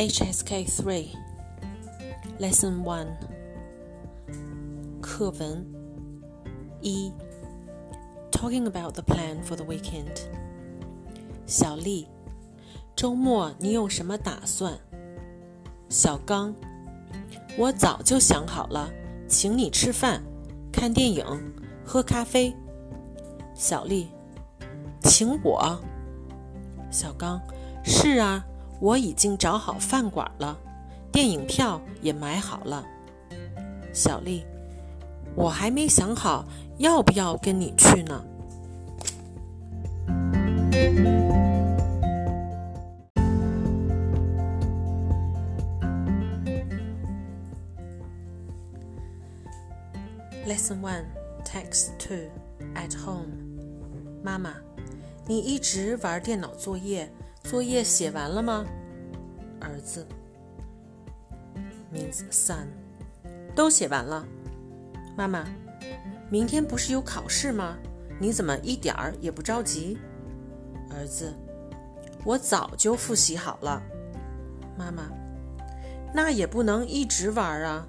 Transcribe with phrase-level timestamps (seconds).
[0.00, 1.08] HSK 3
[2.38, 3.06] Lesson 1
[5.02, 5.66] 课文
[6.80, 7.12] 一
[8.32, 10.22] Talking about the plan for the weekend
[11.44, 12.08] 小丽，
[12.96, 14.72] 周末你有什么打算？
[15.90, 16.54] 小刚，
[17.58, 18.90] 我早就想好了，
[19.28, 20.22] 请你吃饭、
[20.72, 21.26] 看电影、
[21.84, 22.56] 喝咖啡。
[23.54, 24.08] 小丽，
[25.02, 25.78] 请我？
[26.90, 27.38] 小刚，
[27.84, 28.42] 是啊，
[28.80, 30.58] 我已经找好饭馆了，
[31.12, 32.84] 电影票也买好了。
[33.92, 34.44] 小丽，
[35.34, 36.46] 我还没想好
[36.78, 38.24] 要不要跟你去呢。
[50.46, 51.04] Lesson One,
[51.44, 52.30] Text Two,
[52.74, 53.28] at home.
[54.22, 54.54] 妈妈，
[55.26, 57.12] 你一直玩电脑作业，
[57.50, 58.64] 作业写完了吗？
[59.60, 60.06] 儿子
[61.92, 62.68] ，means son，
[63.56, 64.24] 都写完了。
[65.16, 65.44] 妈妈，
[66.30, 67.76] 明天不是有考试吗？
[68.20, 69.98] 你怎么一点儿也不着急？
[70.90, 71.34] 儿子，
[72.24, 73.82] 我早就复习好了。
[74.78, 75.10] 妈妈，
[76.14, 77.84] 那也不能一直玩啊。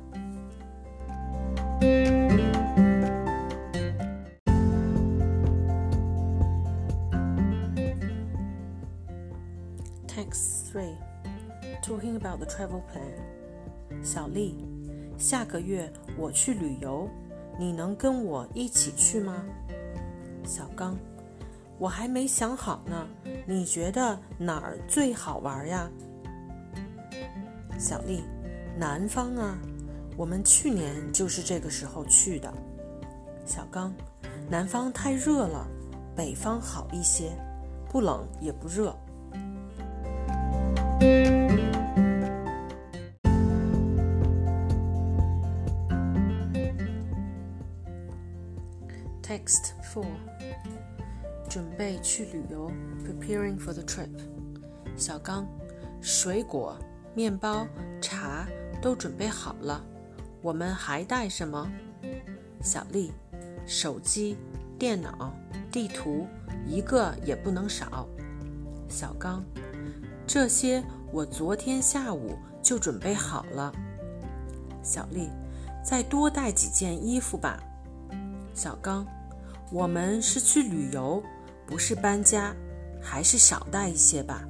[10.14, 10.98] Text three,
[11.81, 14.04] talking about the travel plan.
[14.04, 14.58] 小丽，
[15.18, 17.08] 下个月我去旅游，
[17.58, 19.42] 你能跟我一起去吗？
[20.44, 20.98] 小刚，
[21.80, 23.08] 我还没想好呢，
[23.48, 25.90] 你觉得哪儿最好玩呀？
[27.80, 28.25] 小丽，
[28.78, 29.58] 南方啊，
[30.18, 32.53] 我们去年就是这个时候去的。
[33.46, 33.94] 小刚，
[34.50, 35.66] 南方太热了，
[36.18, 37.31] 北方好一些，
[37.90, 38.94] 不冷也不热。
[49.31, 50.03] Text four，
[51.50, 52.69] 准备去旅游
[53.02, 54.09] ，preparing for the trip。
[54.97, 55.47] 小刚，
[56.02, 56.78] 水果、
[57.16, 57.66] 面包、
[58.02, 58.46] 茶
[58.81, 59.81] 都准备好了，
[60.41, 61.72] 我们还带什么？
[62.62, 63.14] 小丽，
[63.66, 64.38] 手机、
[64.78, 65.34] 电脑、
[65.72, 66.28] 地图，
[66.68, 68.06] 一个也不能少。
[68.90, 69.46] 小刚，
[70.28, 73.72] 这些我昨天下午就准备好了。
[74.84, 75.30] 小丽，
[75.81, 77.64] 再多带几件衣服吧。
[78.53, 79.08] 小刚，
[79.72, 81.24] 我们是去旅游，
[81.66, 82.54] 不是搬家，
[83.02, 84.46] 还是少带一些吧。